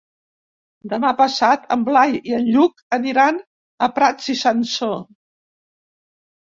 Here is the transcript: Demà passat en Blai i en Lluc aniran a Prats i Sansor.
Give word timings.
Demà 0.93 1.11
passat 1.19 1.67
en 1.75 1.83
Blai 1.91 2.17
i 2.31 2.35
en 2.39 2.49
Lluc 2.57 2.83
aniran 2.99 3.41
a 3.89 3.93
Prats 4.01 4.35
i 4.37 4.39
Sansor. 4.45 5.01